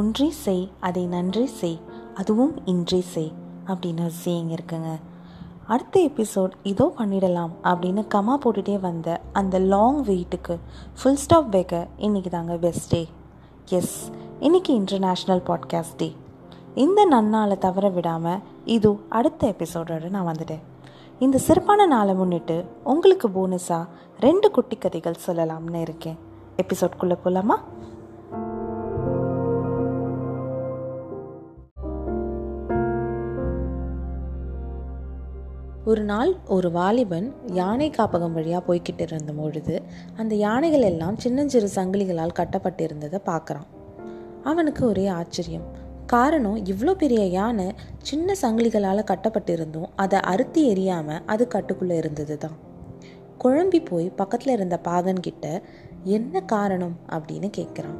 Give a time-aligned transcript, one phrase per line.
[0.00, 1.78] ஒன்றே செய் அதை நன்றே செய்
[2.14, 3.32] அதுவும் இன்றே செய்
[3.66, 4.90] அப்படின்னு ஒரு சேயிங் இருக்குங்க.
[5.66, 10.54] அடுத்த எபிசோட் இதோ பண்ணிடலாம் அப்படின்னு கமா போட்டுகிட்டே வந்த அந்த லாங் வெயிட்டுக்கு
[11.00, 13.08] ஃபுல் ஸ்டாப் வைக்க இன்றைக்கி தாங்க பெஸ்ட் டே
[13.68, 14.10] எஸ்
[14.40, 16.08] இன்றைக்கி இன்டர்நேஷ்னல் பாட்காஸ்ட் டே
[16.74, 20.64] இந்த நன்னாளை தவற விடாமல் இது அடுத்த எபிசோடோடு நான் வந்துட்டேன்.
[21.18, 23.88] இந்த சிறப்பான நாளை முன்னிட்டு உங்களுக்கு போனஸாக
[24.20, 26.18] ரெண்டு குட்டி கதைகள் சொல்லலாம்னு இருக்கேன்.
[26.56, 27.58] எபிசோட்குள்ளே போகலாமா
[35.90, 37.26] ஒரு நாள் ஒரு வாலிபன்
[37.58, 39.74] யானை காப்பகம் வழியாக போய்கிட்டு இருந்த பொழுது
[40.16, 43.68] அந்த யானைகள் எல்லாம் சின்னஞ்சிறு சங்கிலிகளால் கட்டப்பட்டிருந்ததை பார்க்குறான்.
[44.44, 45.64] அவனுக்கு ஒரே ஆச்சரியம்.
[46.06, 47.66] காரணம் இவ்வளோ பெரிய யானை
[48.02, 52.58] சின்ன சங்கிலிகளால் கட்டப்பட்டிருந்தும் அதை அறுத்தி எரியாமல் அது கட்டுக்குள்ளே இருந்தது தான்
[53.44, 55.46] குழம்பி போய் பக்கத்தில் இருந்த பாகன்கிட்ட
[56.16, 56.96] என்ன காரணம்?
[57.16, 57.98] அப்படின்னு கேட்குறான்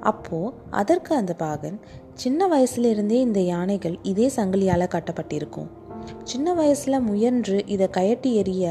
[0.00, 1.78] அப்போது அதற்கு அந்த பாகன்
[2.14, 5.70] சின்ன வயசுலேருந்தே இந்த யானைகள் இதே சங்கிலியால் கட்டப்பட்டிருக்கும்.
[6.24, 8.64] சின்ன வயசில் முயன்று இதை கயட்டி எறிய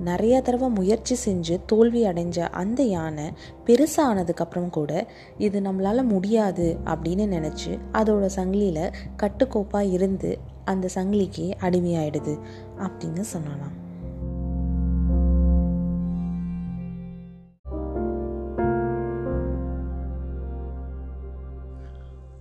[0.00, 3.26] நிறைய தடவை முயற்சி செஞ்சு தோல்வி அடைஞ்ச அந்த யானை
[3.66, 4.92] பெருசானதுக்கப்புறம் கூட
[5.38, 10.32] இது நம்மளால் முடியாது அப்படின்னு நினச்சி அதோட சங்கிலியில் கட்டுக்கோப்பாக இருந்து
[10.64, 12.34] அந்த சங்கிலிக்கு அடிமையாயிடுது
[12.78, 13.76] அப்படின்னு சொன்னலாம்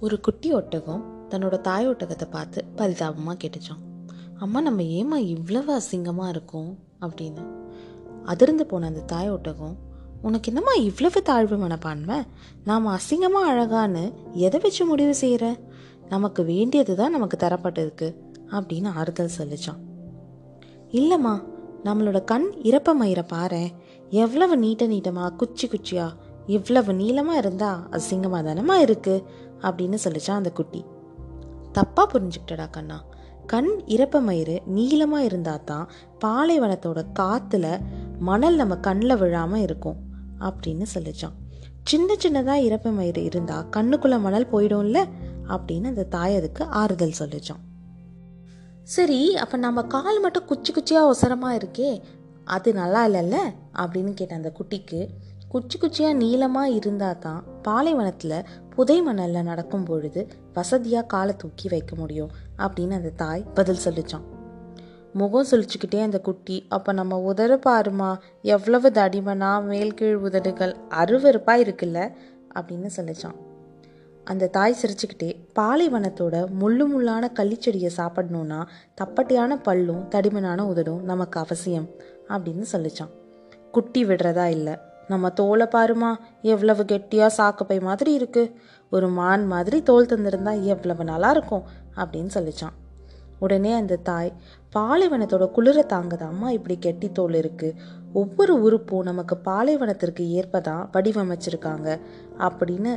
[0.00, 3.82] ஒரு குட்டி ஒட்டகம் தன்னோட தாய் ஒட்டகத்தை பார்த்து பரிதாபமாக கேட்டுச்சான்
[4.40, 6.78] அம்மா நம்ம ஏமா இவ்வளவு அசிங்கமாக இருக்கோம்?
[7.00, 7.42] அப்படின்னு.
[8.24, 9.76] அதிர்ந்து போன அந்த தாய் ஒட்டகம்
[10.22, 12.22] உனக்கு என்னம்மா இவ்வளவு தாழ்வு மனப்பான்மை?
[12.64, 15.56] நாம் அசிங்கமாக அழகான்னு எதை வச்சு முடிவு செய்கிற
[16.08, 18.14] நமக்கு வேண்டியது தான் நமக்கு தரப்பட்டிருக்கு
[18.50, 19.80] அப்படின்னு ஆறுதல் சொல்லிச்சான்.
[20.90, 21.44] இல்லைம்மா
[21.84, 23.70] நம்மளோட கண் இறப்ப மயிரை பாரு
[24.10, 26.16] எவ்வளவு நீட்ட நீட்டமாக குச்சி குச்சியா
[26.46, 29.24] இவ்வளவு நீளமாக இருந்தால் அசிங்கமாக தானம்மா இருக்குது
[29.60, 30.84] அப்படின்னு சொல்லிச்சான் அந்த குட்டி.
[31.74, 33.04] தப்பாக புரிஞ்சுக்கிட்டடா கண்ணா.
[33.52, 35.86] கண் இறப்ப மயிறு நீளமாக இருந்தால் தான்
[36.24, 37.66] பாலைவனத்தோட காற்றுல
[38.18, 39.98] மணல் நம்ம கண்ணில் விழாமல் இருக்கும்
[40.40, 41.36] அப்படின்னு சொல்லிச்சான்.
[41.84, 45.00] சின்ன சின்னதாக இறப்ப மயிறு இருந்தால் கண்ணுக்குள்ளே மணல் போயிடும்ல
[45.48, 47.62] அப்படின்னு அந்த தாய் அதுக்கு ஆறுதல் சொல்லிச்சான்.
[48.96, 51.90] சரி அப்போ நம்ம கால் மட்டும் குச்சி குச்சியாக ஒசரமாக இருக்கே
[52.44, 53.38] அது நல்லா இல்லைல்ல?
[53.74, 55.00] அப்படின்னு கேட்ட அந்த குட்டிக்கு
[55.52, 62.30] குச்சி குச்சியாக நீளமாக இருந்தால் தான் பாலைவனத்தில் புதை மணலில் நடக்கும் பொழுது வசதியாக காலை தூக்கி வைக்க முடியும்
[62.58, 64.26] அப்படின்னு அந்த தாய் பதில் சொல்லிச்சான்.
[65.12, 72.12] முகம் சொல்லிச்சுக்கிட்டே அந்த குட்டி அப்போ நம்ம உதற பாருமா எவ்வளவு தடிமனா மேல்கீழ் உதடுகள் அருவறுப்பாக இருக்குல்ல?
[72.54, 73.36] அப்படின்னு சொல்லிச்சான்.
[74.24, 81.88] அந்த தாய் சிரிச்சுக்கிட்டே பாலைவனத்தோட முள்ளு முள்ளான கள்ளிச்செடியை சாப்பிடணும்னா தப்பட்டையான பல்லும் தடிமனான உதடும் நமக்கு அவசியம்
[82.28, 83.12] அப்படின்னு சொல்லிச்சான்.
[83.70, 84.76] குட்டி விடுறதா இல்லை.
[85.10, 86.10] நம்ம தோலை பாருமா
[86.42, 88.44] எவ்வளவு கெட்டியாக சாக்கப்பை மாதிரி இருக்கு.
[88.90, 91.64] ஒரு மான் மாதிரி தோல் தந்திருந்தா எவ்வளவு நல்லா இருக்கும்
[91.96, 92.76] அப்படின்னு சொல்லிச்சான்.
[93.38, 94.32] உடனே அந்த தாய்
[94.76, 97.68] பாலைவனத்தோட குளிரை தாங்குதாம்மா இப்படி கெட்டி தோல் இருக்கு.
[98.12, 101.88] ஒவ்வொரு உறுப்பும் நமக்கு பாலைவனத்திற்கு ஏற்பதான் வடிவமைச்சிருக்காங்க
[102.38, 102.92] அப்படின்னு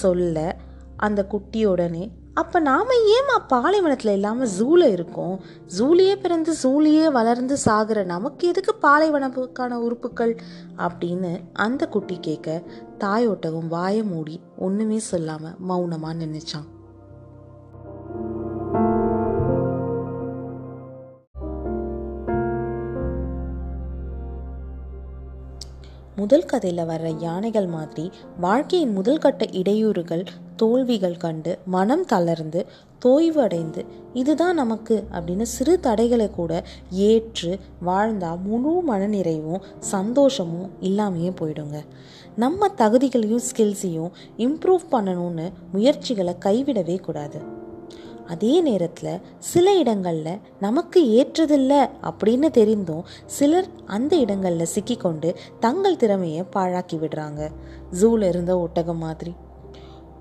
[0.00, 0.56] சொல்ல
[0.96, 2.04] அந்த குட்டியுடனே
[2.36, 5.36] அப்போ நாம் ஏமா பாலைவனத்தில் இல்லாமல் ஜூவில் இருக்கோம்?
[5.78, 10.34] ஜூலியே பிறந்து ஜூலியே வளர்ந்து சாகிற நமக்கு எதுக்கு பாலைவனத்துக்கான உறுப்புகள்?
[10.78, 12.62] அப்படின்னு அந்த குட்டி கேட்க
[12.98, 16.68] தாயோட்டகம் வாய மூடி ஒன்றுமே சொல்லாமல் மௌனமாக நின்றுச்சான்
[26.16, 28.10] முதல் கதையில் வர்ற யானைகள் மாதிரி
[28.40, 32.66] வாழ்க்கையின் முதல் கட்ட இடையூறுகள் தோல்விகள் கண்டு மனம் தளர்ந்து
[33.04, 41.84] தோய்வு அடைந்து இதுதான் நமக்கு அப்படின்னு சிறு தடைகளை கூட ஏற்று வாழ்ந்தால் முழு மனநிறைவும் சந்தோஷமும் இல்லாமையே போயிடுங்க.
[42.36, 47.55] நம்ம தகுதிகளையும் ஸ்கில்ஸையும் இம்ப்ரூவ் பண்ணணும்னு முயற்சிகளை கைவிடவே கூடாது.
[48.26, 56.92] அதே நேரத்தில் சில இடங்களில் நமக்கு ஏற்றதில்லை அப்படின்னு தெரிந்தும் சிலர் அந்த இடங்களில் சிக்கிக்கொண்டு தங்கள் திறமையை பாழாக்கி
[56.92, 57.48] விடுறாங்க.
[57.90, 59.34] ஜூவில் இருந்த ஒட்டகம் மாதிரி.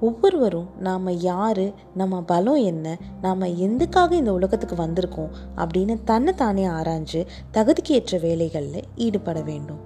[0.00, 7.26] ஒவ்வொருவரும் நாம் யார் நம்ம பலம் என்ன நாம் எதுக்காக இந்த உலகத்துக்கு வந்திருக்கோம் அப்படின்னு தன்னை தானே ஆராய்ஞ்சு
[7.52, 9.78] தகுதிக்கு ஏற்ற வேலைகளில் ஈடுபட வேண்டும்.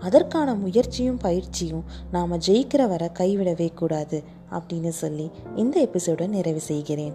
[0.00, 4.22] அதற்கான முயற்சியும் பயிற்சியும் நாம் ஜெயிக்கிற வர கைவிடவே கூடாது.
[4.50, 7.14] அப்படின்னு சொல்லி இந்த எபிசோடை நிறைவு செய்கிறேன்.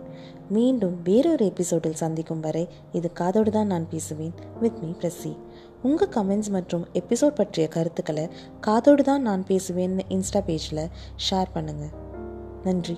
[0.50, 4.33] மீண்டும் வேறொரு எபிசோடில் சந்திக்கும் வரை இது காதோடு தான் நான் பேசுவேன்.
[4.59, 5.38] வித் மீ பிரசி
[5.81, 10.89] உங்கள் கமெண்ட்ஸ் மற்றும் எபிசோட் பற்றிய கருத்துக்களை காதோடு தான் நான் பேசுவேன்னு இன்ஸ்டா பேஜில்
[11.30, 11.94] ஷேர் பண்ணுங்கள்
[12.63, 12.97] நன்றி.